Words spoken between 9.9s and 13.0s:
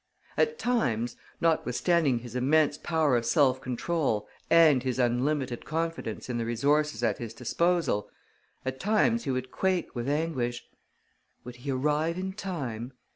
with anguish. Would he arrive in time?